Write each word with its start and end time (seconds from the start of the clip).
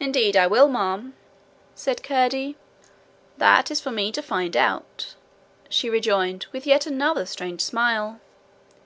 'Indeed 0.00 0.36
I 0.36 0.46
will, 0.46 0.68
ma'am,' 0.68 1.14
said 1.74 2.02
Curdie. 2.02 2.56
'That 3.38 3.70
is 3.70 3.80
for 3.80 3.90
me 3.90 4.12
to 4.12 4.20
find 4.20 4.54
out,' 4.54 5.14
she 5.70 5.88
rejoined, 5.88 6.44
with 6.52 6.66
yet 6.66 6.86
another 6.86 7.24
strange 7.24 7.62
smile. 7.62 8.20